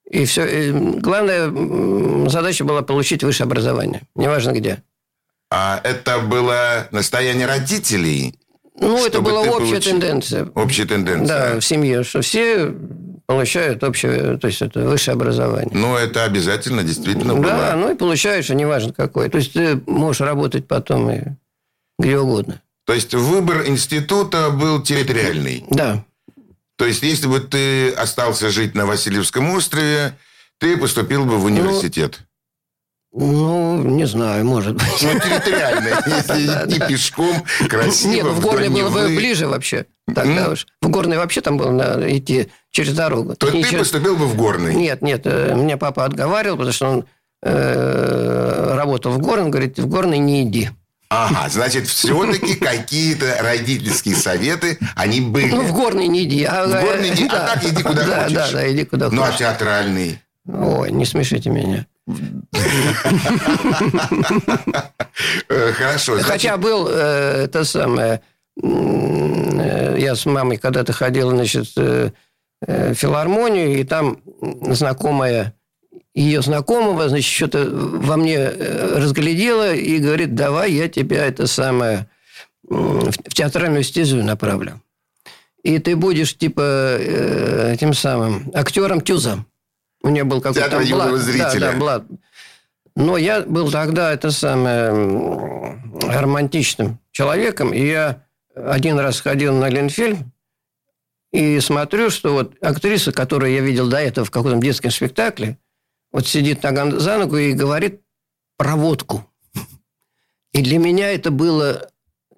[0.08, 0.44] и все.
[0.46, 4.82] И главная задача была получить высшее образование, неважно где.
[5.50, 8.38] А это было настояние родителей?
[8.78, 10.48] Ну, это была общая получил- тенденция.
[10.54, 11.26] Общая тенденция.
[11.54, 12.72] Да, в семье, что все
[13.26, 15.70] получают общее, то есть это высшее образование.
[15.72, 17.72] Ну, это обязательно действительно Да, было.
[17.76, 19.28] ну и получаешь, неважно какое.
[19.28, 21.20] То есть ты можешь работать потом и
[21.98, 22.62] где угодно.
[22.90, 25.64] То есть выбор института был территориальный.
[25.70, 26.04] Да.
[26.74, 30.18] То есть если бы ты остался жить на Васильевском острове,
[30.58, 32.22] ты поступил бы в университет.
[33.12, 35.02] Ну, не знаю, может быть.
[35.02, 39.86] Ну, территориально, если идти пешком, красиво, Нет, ну, в вдоль было бы ближе вообще.
[40.12, 40.66] Тогда уж.
[40.82, 43.36] В Горный вообще там было надо идти через дорогу.
[43.36, 44.74] То Не ты поступил бы в Горный.
[44.74, 47.04] Нет, нет, э, меня папа отговаривал, потому что он
[47.44, 50.70] э, работал в Горном, говорит, в Горный не иди.
[51.12, 55.50] Ага, значит, все-таки какие-то родительские советы, они были.
[55.50, 56.44] Ну, в Горный не иди.
[56.44, 57.46] А, В Горный не- а да.
[57.48, 58.32] так иди куда да, хочешь.
[58.36, 59.38] Да, да, иди куда Ну, а хочешь.
[59.40, 60.20] театральный?
[60.46, 61.84] Ой, не смешите меня.
[65.48, 66.14] Хорошо.
[66.14, 68.20] значит, Хотя был э, это самое...
[68.62, 72.10] э, Я с мамой когда-то ходил, значит, э,
[72.66, 74.18] э, в филармонию, и там
[74.72, 75.54] знакомая
[76.14, 82.08] ее знакомого, значит, что-то во мне э, разглядела и говорит, давай я тебя это самое
[82.62, 84.80] в театральную стезю направлю.
[85.62, 89.44] И ты будешь, типа, э, тем самым актером Тюза.
[90.02, 91.20] У нее был какой-то там блат.
[91.20, 91.60] зрителя.
[91.60, 92.04] Да, да, блат.
[92.96, 100.32] Но я был тогда это самое романтичным человеком, и я один раз ходил на Ленфильм
[101.32, 105.58] и смотрю, что вот актриса, которую я видел до этого в каком-то детском спектакле,
[106.12, 108.02] вот сидит нога за ногу и говорит
[108.56, 109.26] про водку.
[110.52, 111.90] И для меня это было,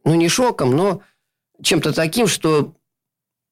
[0.05, 1.03] ну, не шоком, но
[1.63, 2.75] чем-то таким, что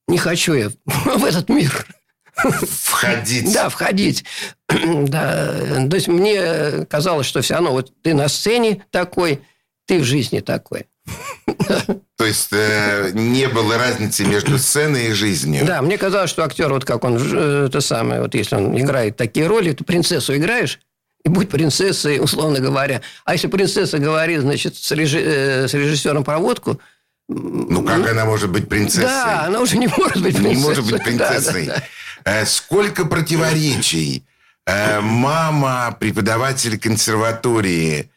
[0.06, 1.86] не хочу я в этот мир.
[2.34, 3.52] входить.
[3.52, 4.24] Да, входить.
[4.68, 5.88] да.
[5.88, 9.42] То есть мне казалось, что все равно вот ты на сцене такой,
[9.86, 10.86] ты в жизни такой.
[12.16, 15.64] То есть э, не было разницы между сценой и жизнью.
[15.66, 19.16] Да, мне казалось, что актер, вот как он, э, это самое, вот если он играет
[19.16, 20.80] такие роли, то принцессу играешь,
[21.24, 23.00] и будь принцессой, условно говоря.
[23.24, 26.80] А если принцесса говорит, значит, с, режи- э, с режиссером про водку,
[27.28, 29.04] Ну, как она может быть принцессой?
[29.04, 30.56] да, она уже не может быть принцессой.
[30.56, 31.66] Не может быть Да, принцессой.
[31.66, 31.82] да,
[32.24, 32.40] да.
[32.40, 34.24] Э, Сколько противоречий.
[35.00, 38.10] Мама преподаватель консерватории,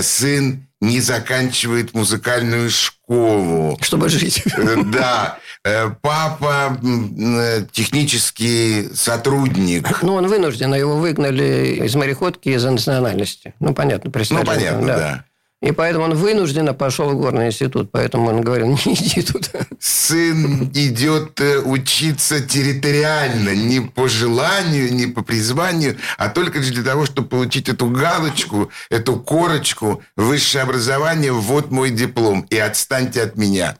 [0.00, 3.78] сын не заканчивает музыкальную школу.
[3.80, 4.42] Чтобы жить.
[4.56, 10.02] Э, Да, Э, папа э, технический сотрудник.
[10.02, 13.54] Ну, он вынужден, его выгнали из мореходки из-за национальности.
[13.58, 14.66] Ну, понятно, Ну, представляете.
[14.70, 15.24] понятно, да.
[15.60, 17.90] И поэтому он вынужденно пошел в горный институт.
[17.90, 19.66] Поэтому он говорил, не иди туда.
[19.80, 27.06] Сын идет э, учиться территориально, не по желанию, не по призванию, а только для того,
[27.06, 33.76] чтобы получить эту галочку, эту корочку, высшее образование, вот мой диплом, и отстаньте от меня.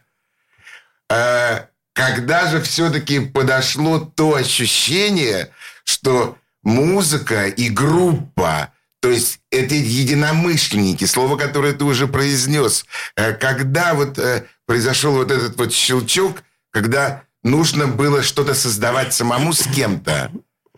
[1.08, 5.50] А когда же все-таки подошло то ощущение,
[5.84, 12.84] что музыка и группа то есть это единомышленники, слово, которое ты уже произнес.
[13.16, 19.52] Э, когда вот э, произошел вот этот вот щелчок, когда нужно было что-то создавать самому
[19.52, 20.32] с кем-то?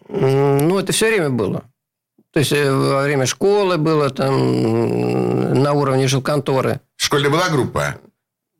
[0.08, 1.64] Ну, это все время было.
[2.32, 6.80] То есть э, во время школы было там на уровне жилконторы.
[6.96, 7.96] В школе была группа?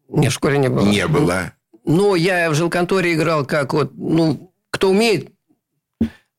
[0.08, 0.86] Нет, в школе не было.
[0.86, 1.52] Не было.
[1.84, 5.30] Ну, я в жилконторе играл как вот, ну, кто умеет,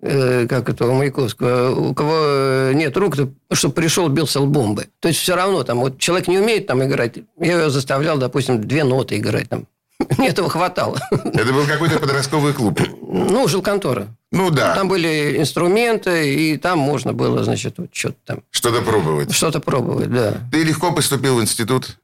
[0.02, 3.16] как это у Маяковского, у кого э, нет рук,
[3.52, 4.88] чтобы пришел, бился бомбы.
[5.00, 8.62] То есть все равно там вот человек не умеет там играть, я его заставлял, допустим,
[8.62, 9.68] две ноты играть там.
[10.18, 11.00] Мне этого хватало.
[11.12, 12.82] Это был какой-то подростковый клуб?
[13.02, 14.08] Ну, жилконтора.
[14.32, 14.74] Ну да.
[14.74, 18.44] Там были инструменты, и там можно было, значит, вот что-то там.
[18.50, 19.32] Что-то пробовать.
[19.32, 20.38] Что-то пробовать, да.
[20.52, 21.98] Ты легко поступил в институт?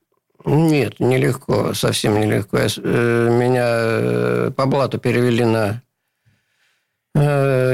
[0.46, 2.60] Нет, нелегко, совсем нелегко.
[2.60, 5.87] Я, э, меня по блату перевели на Э,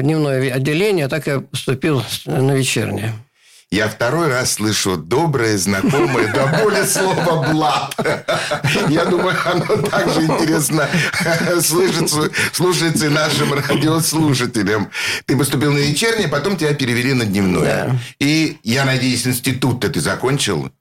[0.01, 3.13] дневное отделение, так я поступил на вечернее.
[3.71, 7.95] Я второй раз слышу доброе, знакомое, до боли слово «блат».
[8.87, 10.87] Я думаю, оно также интересно
[11.59, 14.91] слышится, слушается и нашим радиослушателям.
[15.25, 17.87] Ты поступил на вечернее, потом тебя перевели на дневное.
[17.87, 17.95] Да.
[18.19, 20.71] И, я надеюсь, институт ты закончил?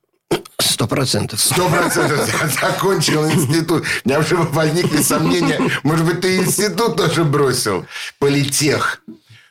[0.58, 1.40] Сто процентов.
[1.40, 2.28] Сто процентов
[2.60, 3.84] закончил институт.
[4.04, 5.60] У меня уже возникли сомнения.
[5.82, 7.86] Может быть, ты институт тоже бросил?
[8.18, 9.02] Политех.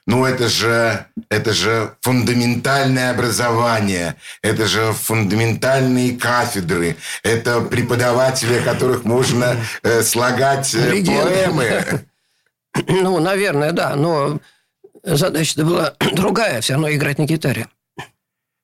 [0.08, 9.58] Ну, это же, это же фундаментальное образование, это же фундаментальные кафедры, это преподаватели, которых можно
[9.84, 12.06] э, слагать э, поэмы.
[12.88, 14.40] Ну, наверное, да, но
[15.04, 17.68] задача была другая, все равно играть на гитаре.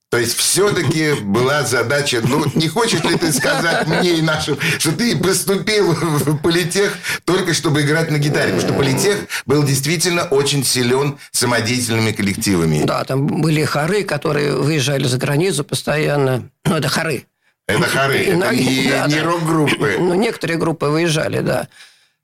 [0.09, 4.93] То есть все-таки была задача, ну не хочешь ли ты сказать мне и нашим, что
[4.93, 10.63] ты поступил в политех только чтобы играть на гитаре, потому что политех был действительно очень
[10.63, 12.83] силен самодеятельными коллективами.
[12.85, 16.49] Да, там были хоры, которые выезжали за границу постоянно.
[16.63, 17.25] Ну, это хоры.
[17.67, 19.97] Это хоры, это не, да, не рок-группы.
[19.99, 21.67] Ну, некоторые группы выезжали, да.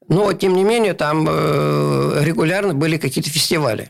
[0.07, 3.89] Но, тем не менее, там э, регулярно были какие-то фестивали.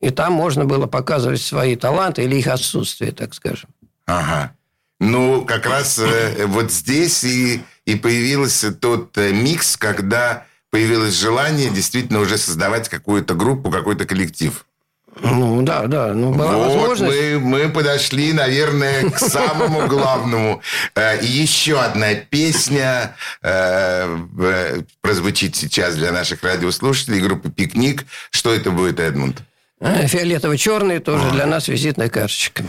[0.00, 3.70] И там можно было показывать свои таланты или их отсутствие, так скажем.
[4.06, 4.54] Ага.
[4.98, 11.70] Ну, как раз э, вот здесь и, и появился тот э, микс, когда появилось желание
[11.70, 14.64] действительно уже создавать какую-то группу, какой-то коллектив.
[15.22, 16.14] Ну, да, да.
[16.14, 17.12] Ну, была вот возможность.
[17.12, 20.62] Мы, мы подошли, наверное, к самому главному.
[20.94, 28.06] Э, еще одна песня э, прозвучит сейчас для наших радиослушателей группы «Пикник».
[28.30, 29.42] Что это будет, Эдмунд?
[29.80, 32.62] Э, фиолетово-черные тоже для нас визитная карточка.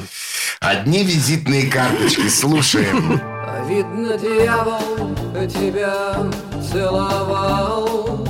[0.62, 2.30] Одни визитные карточки.
[2.30, 3.20] Слушаем.
[3.68, 5.02] Видно, дьявол
[5.48, 6.16] тебя
[6.62, 8.26] целовал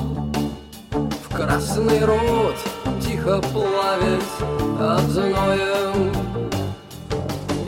[1.30, 2.56] В красный рот
[3.06, 4.24] тихо плавит
[4.80, 5.94] от зноя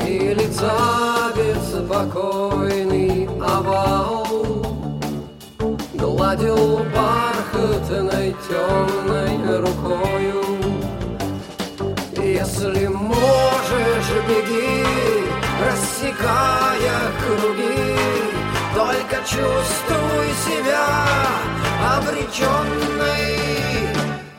[0.07, 4.27] И лица беспокойный овал
[5.93, 10.42] Гладил бархатной темной рукою
[14.33, 14.83] беги,
[15.65, 17.97] рассекая круги,
[18.75, 20.87] Только чувствуй себя
[21.95, 23.33] обреченной.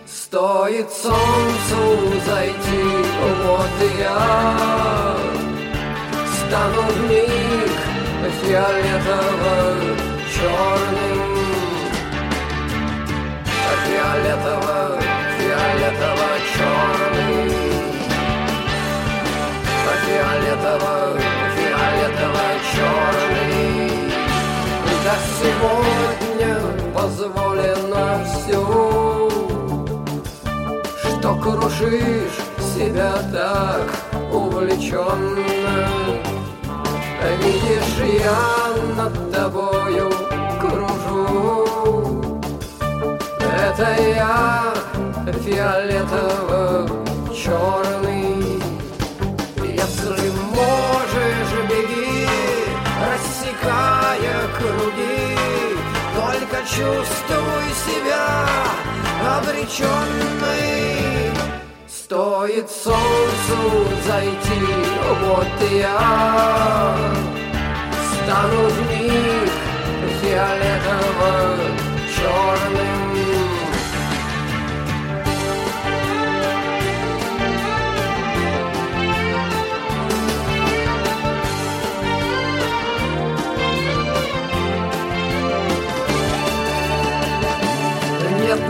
[0.06, 1.80] Стоит солнцу
[2.26, 2.84] зайти,
[3.44, 4.22] вот я.
[6.34, 7.74] Стану в миг
[8.42, 11.22] фиолетово-черным
[13.84, 14.78] Фиолетово,
[15.38, 17.13] фиолетово-черный
[20.02, 20.96] фиолетово,
[21.56, 23.90] фиолетово-черный.
[25.04, 26.52] Да сегодня
[26.94, 28.62] позволено все,
[31.02, 32.38] что кружишь
[32.74, 33.86] себя так
[34.32, 35.88] увлеченно.
[37.40, 38.44] Видишь, я
[38.96, 40.06] над тобою
[40.60, 42.40] кружу.
[43.40, 44.74] Это я
[45.44, 46.66] фиолетово
[56.64, 58.26] только чувствуй себя
[59.38, 61.30] обреченной.
[61.88, 63.58] Стоит солнцу
[64.06, 64.62] зайти,
[65.22, 66.96] вот я
[68.22, 69.50] Стану миг
[70.20, 72.93] фиолетово-черным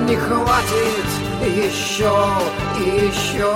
[0.06, 1.08] не хватит
[1.40, 2.14] еще
[2.78, 3.54] и еще.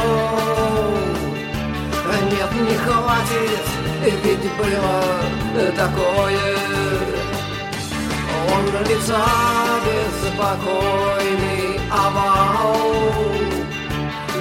[2.30, 3.66] Нет, не хватит,
[4.02, 5.00] ведь было
[5.76, 6.56] такое.
[8.50, 9.26] Он лица
[9.84, 12.78] беспокойный овал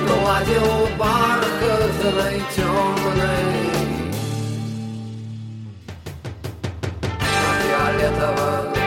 [0.08, 3.68] Гладил бархатной темной.
[7.62, 8.86] Фиолетово, фиолетово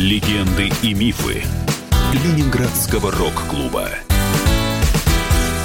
[0.00, 1.42] Легенды и мифы
[2.14, 3.90] Ленинградского рок-клуба.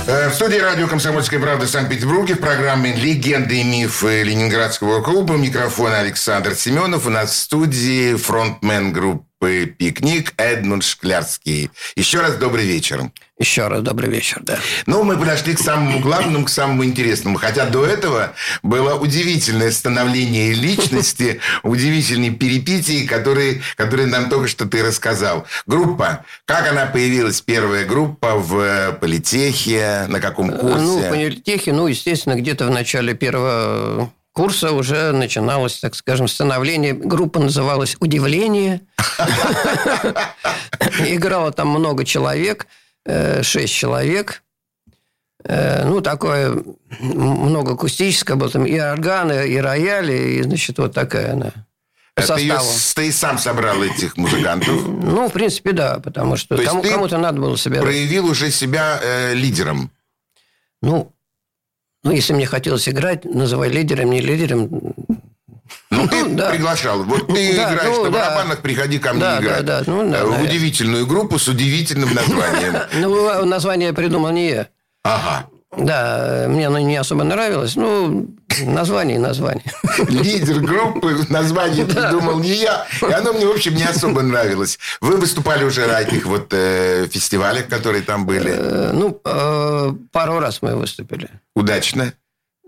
[0.08, 5.36] Э, В студии радио «Комсомольская правда» в Санкт-Петербурге в программе «Легенды и мифы Ленинградского клуба».
[5.38, 7.08] Микрофон Александр Семенов.
[7.08, 11.72] У нас в студии фронтмен группы «Пикник» Эдмунд Шклярский.
[11.96, 13.10] Еще раз добрый вечер.
[13.38, 14.58] Еще раз добрый вечер, да.
[14.86, 17.38] Ну, мы подошли к самому главному, к самому интересному.
[17.38, 18.32] Хотя до этого
[18.64, 25.46] было удивительное становление личности, удивительные перипетии, которые, которые нам только что ты рассказал.
[25.66, 26.24] Группа.
[26.46, 30.06] Как она появилась, первая группа в политехе?
[30.08, 30.80] На каком курсе?
[30.80, 36.94] Ну, в политехе, ну, естественно, где-то в начале первого курса уже начиналось, так скажем, становление.
[36.94, 38.80] Группа называлась «Удивление».
[41.00, 42.85] Играло там много человек, э,
[43.44, 44.42] шесть человек.
[45.44, 46.64] Э, Ну, такое
[47.00, 48.50] много акустическое было.
[48.50, 51.52] Там и органы, и рояли, и, значит, вот такая она.
[52.18, 52.64] Э, Ты, составу.
[52.66, 54.88] с- ты сам собрал этих музыкантов.
[54.88, 57.84] Ну, в принципе, да, потому что кому- кому-то надо было собирать.
[57.86, 59.92] Проявил уже себя э, лидером.
[60.82, 61.12] Ну,
[62.04, 64.94] ну, если мне хотелось играть, называй лидером, не лидером.
[65.96, 66.50] Ну, ты да.
[66.50, 67.04] приглашал.
[67.04, 68.20] Вот ты Да, играешь ну, на да.
[68.30, 69.66] барабанах, приходи ко мне Да, играть.
[69.66, 69.84] да, да.
[69.92, 70.44] Ну, да, Э, В наверное.
[70.50, 72.74] удивительную группу с удивительным названием.
[72.94, 74.68] Ну, название придумал не я.
[75.04, 75.48] Ага.
[75.78, 77.76] Да, мне оно не особо нравилось.
[77.76, 78.28] Ну,
[78.64, 79.64] название и название.
[80.08, 82.88] Лидер группы, название придумал не я.
[83.02, 84.80] И оно мне, в общем, не особо нравилось.
[85.02, 88.52] Вы выступали уже на этих вот э, фестивалях, которые там были.
[88.56, 91.30] Э, Ну, э, пару раз мы выступили.
[91.56, 92.14] Удачно.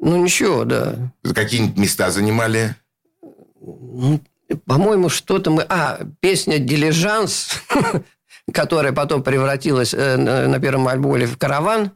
[0.01, 0.95] Ну, ничего, да.
[1.34, 2.75] Какие-нибудь места занимали.
[3.68, 4.22] Ну,
[4.65, 5.63] По-моему, что-то мы...
[5.63, 7.61] А, песня «Дилижанс»,
[8.53, 11.91] которая потом превратилась э, на первом альбоме в «Караван»,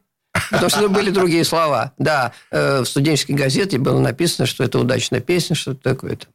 [0.49, 1.93] потому что были другие слова.
[1.97, 6.27] Да, э, в студенческой газете было написано, что это удачная песня, что-то такое-то.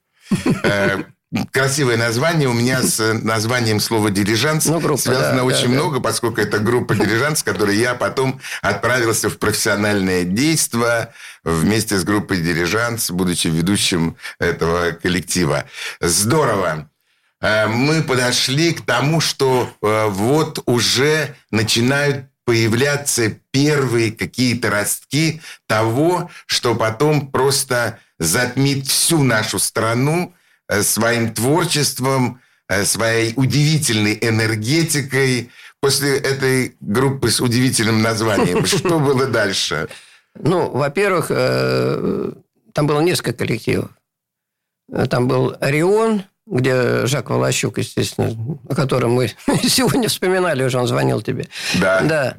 [1.53, 2.49] Красивое название.
[2.49, 5.75] У меня с э, названием слова «дирижанс» Ну, группа, связано да, очень да, да.
[5.75, 11.13] много, поскольку это группа «Дирижанс», с которой я потом отправился в профессиональное действо
[11.45, 15.65] вместе с группой «Дирижанс», будучи ведущим этого коллектива.
[16.01, 16.91] Здорово.
[17.41, 26.31] Э, Мы подошли к тому, что э, вот уже начинают появляться первые какие-то ростки того,
[26.47, 30.33] что потом просто затмит всю нашу страну
[30.83, 35.51] своим творчеством, э, своей удивительной энергетикой.
[35.81, 39.89] После этой группы с удивительным названием, что было дальше?
[40.39, 42.33] Ну, во-первых, э,
[42.73, 43.91] там было несколько коллективов.
[44.93, 49.29] Э, Там был «Орион», где Жак Волощук, естественно, о котором мы
[49.63, 51.47] сегодня вспоминали уже, он звонил тебе.
[51.81, 52.37] Да, Да.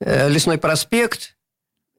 [0.00, 1.36] Э, «Лесной проспект»,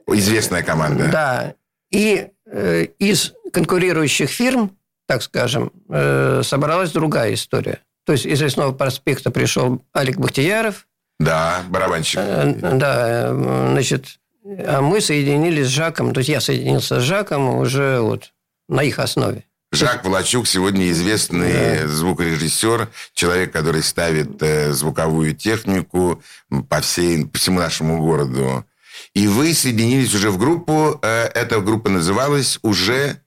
[0.07, 1.07] известная команда.
[1.11, 1.53] да.
[1.91, 4.77] И э, из конкурирующих фирм,
[5.09, 7.79] так скажем, э, собралась другая история.
[8.05, 10.85] То есть из «Лесного проспекта» пришел Алик Бахтияров,
[11.19, 12.19] Да, барабанщик.
[12.19, 17.57] Э, Да, э, значит, а мы соединились с Жаком, то есть я соединился с Жаком
[17.57, 18.33] уже вот
[18.67, 19.45] на их основе.
[19.71, 24.39] Жак Волочук сегодня известный звукорежиссер, человек, который ставит
[24.75, 26.21] звуковую технику
[26.69, 28.63] по, всей, по всему нашему городу.
[29.15, 30.99] И вы соединились уже в группу.
[31.01, 33.23] эта группа называлась уже...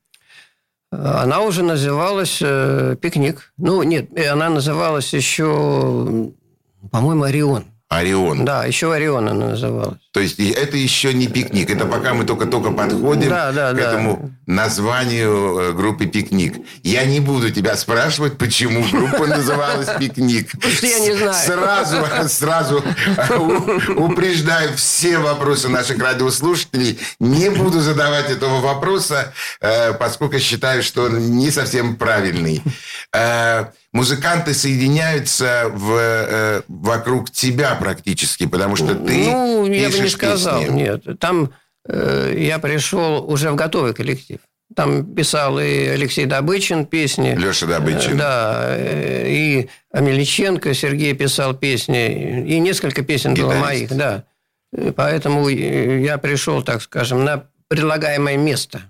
[0.93, 3.55] Она уже называлась э, «Пикник».
[3.57, 6.31] Ну, нет, э, она называлась еще,
[6.91, 7.72] по-моему, «Орион».
[7.93, 8.45] Орион.
[8.45, 9.99] Да, еще Орион она называлась.
[10.13, 11.71] То есть это еще не пикник.
[11.71, 13.83] Это пока мы только-только подходим да, да, к да.
[13.83, 16.57] этому названию э, группы «Пикник».
[16.83, 20.51] Я не буду тебя спрашивать, почему группа называлась «Пикник».
[20.83, 21.35] Я не знаю.
[21.35, 22.85] Сразу, сразу
[23.97, 26.99] упреждаю все вопросы наших радиослушателей.
[27.21, 32.63] Не буду задавать этого вопроса, э, поскольку считаю, что он не совсем правильный.
[33.93, 40.61] Э, музыканты соединяются в, вокруг тебя практически, потому что ты Ну, я бы не сказал,
[40.61, 40.75] песни.
[40.75, 41.21] нет.
[41.21, 41.53] Там
[41.89, 44.39] э, я пришел уже в готовый коллектив.
[44.75, 47.35] Там писал и Алексей Добычин песни.
[47.37, 48.13] Леша Добычин.
[48.15, 53.67] Э, Да, э, и Амеличенко Сергей писал песни, и несколько песен было Гитарист.
[53.67, 54.25] моих, да.
[54.75, 58.81] Э, Поэтому э, я пришел, так скажем, на предлагаемое место.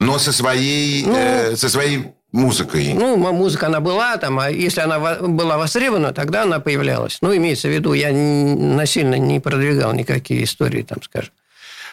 [0.00, 2.94] Но со своей, Ну, э, со своей музыкой.
[2.94, 7.18] Ну, музыка она была там, а если она была востребована, тогда она появлялась.
[7.20, 11.32] Ну, имеется в виду, я насильно не продвигал никакие истории, там, скажем.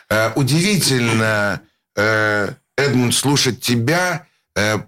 [0.09, 1.61] Э, удивительно,
[1.95, 4.25] э, Эдмунд, слушать тебя,
[4.55, 4.79] э,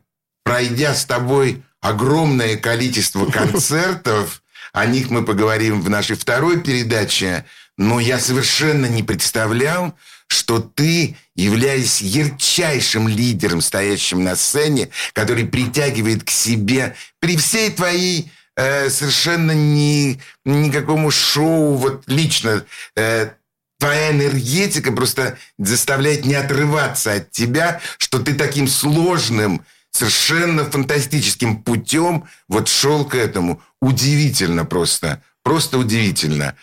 [0.43, 4.41] пройдя с тобой огромное количество концертов.
[4.71, 7.45] О них мы поговорим в нашей второй передаче.
[7.77, 9.93] Но я совершенно не представлял,
[10.27, 18.31] что ты, являясь ярчайшим лидером, стоящим на сцене, который притягивает к себе при всей твоей
[18.55, 22.65] э, совершенно ни, никакому шоу, вот лично
[22.95, 23.31] э,
[23.79, 32.27] твоя энергетика просто заставляет не отрываться от тебя, что ты таким сложным, совершенно фантастическим путем
[32.47, 33.61] вот шел к этому.
[33.81, 35.21] Удивительно просто.
[35.43, 36.55] Просто удивительно.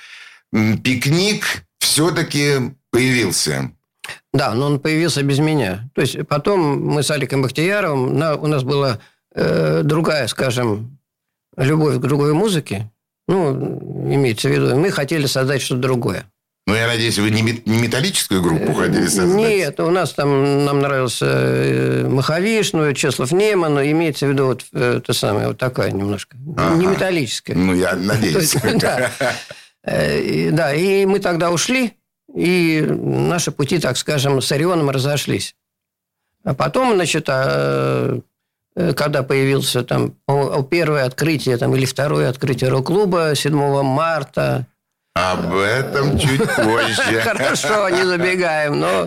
[0.52, 3.70] Пикник все-таки появился.
[4.32, 5.88] Да, но он появился без меня.
[5.94, 8.98] То есть потом мы с Аликом Бахтияровым, на- у нас была
[9.34, 10.98] э, другая, скажем,
[11.56, 12.90] любовь к другой музыке.
[13.28, 13.52] Ну,
[14.12, 16.24] имеется в виду, мы хотели создать что-то другое.
[16.66, 19.36] Ну, я надеюсь, вы не мет- не металлическую группу хотели создать?
[19.36, 24.46] Нет, у нас там, нам нравился э, Маховиш, ну, Чеслов Неман, но имеется в виду
[24.46, 26.76] вот э, то самое, вот такая немножко, Ага.
[26.76, 27.56] не металлическая.
[27.56, 28.54] Ну, я надеюсь.
[29.84, 31.94] Э, Да, и мы тогда ушли,
[32.34, 35.54] и наши пути, так скажем, с Орионом разошлись.
[36.44, 38.18] А потом, значит, а,
[38.76, 40.14] э, когда появился там
[40.70, 44.66] первое открытие там, или второе открытие рок-клуба 7 марта.
[45.12, 47.20] Об этом чуть позже.
[47.24, 49.06] Хорошо, не забегаем, но...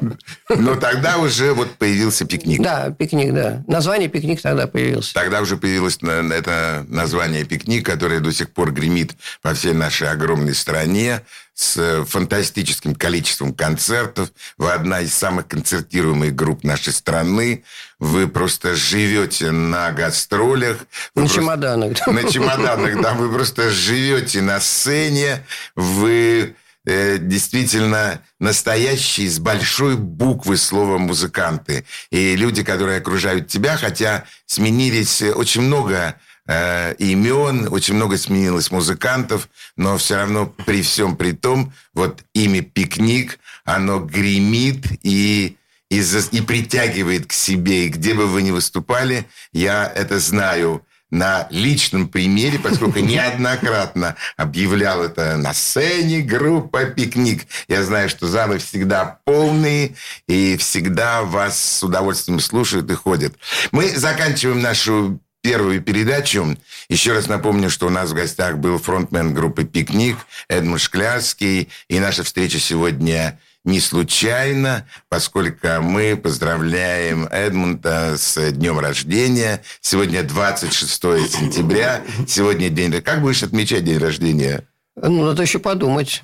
[0.50, 2.62] Но тогда уже вот появился пикник.
[2.62, 3.64] Да, пикник, да.
[3.68, 5.14] Название пикник тогда появился.
[5.14, 10.54] Тогда уже появилось это название «Пикник», которое до сих пор гремит по всей нашей огромной
[10.54, 11.22] стране
[11.64, 14.30] с э, фантастическим количеством концертов.
[14.58, 17.64] Вы одна из самых концертируемых групп нашей страны.
[18.00, 20.78] Вы просто живете на гастролях.
[21.16, 22.08] Вы На просто- чемоданах.
[22.08, 23.14] На чемоданах, да.
[23.14, 25.46] Вы просто живете на сцене.
[25.76, 26.56] Вы
[26.86, 31.86] э, действительно настоящие с большой буквы слова музыканты.
[32.12, 36.16] И люди, которые окружают тебя, хотя сменились э, очень много
[36.48, 42.62] э, имен, очень много сменилось музыкантов, но все равно при всем при том, вот имя
[42.62, 45.58] «Пикник», оно гремит и
[45.90, 47.86] и, за- и притягивает к себе.
[47.86, 55.04] И где бы вы ни выступали, я это знаю на личном примере, поскольку неоднократно объявлял
[55.04, 57.46] это на сцене группа «Пикник».
[57.68, 59.94] Я знаю, что залы всегда полные,
[60.28, 63.36] и всегда вас с удовольствием слушают и ходят.
[63.72, 66.58] Мы заканчиваем нашу первую передачу.
[66.90, 70.18] Еще раз напомню, что у нас в гостях был фронтмен группы «Пикник»
[70.48, 71.70] Эдмунд Шклярский.
[71.90, 79.62] И наша встреча сегодня не случайно, поскольку мы поздравляем Эдмунда с днем рождения.
[79.82, 82.02] Сегодня 26 сентября.
[82.28, 83.02] Сегодня день...
[83.02, 84.68] Как будешь отмечать день рождения?
[84.96, 86.24] Ну, надо еще подумать.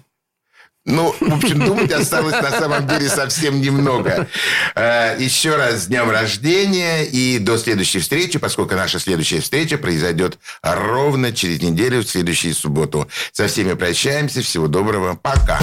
[0.85, 4.27] Ну, в общем, думать осталось на самом деле совсем немного.
[4.75, 10.39] Э, Еще раз с днем рождения и до следующей встречи, поскольку наша следующая встреча произойдет
[10.63, 13.07] ровно через неделю, в следующую субботу.
[13.31, 14.41] Со всеми прощаемся.
[14.41, 15.15] Всего доброго.
[15.21, 15.59] Пока.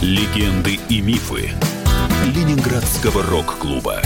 [0.00, 1.52] Легенды и мифы
[2.24, 4.00] Ленинградского рок-клуба.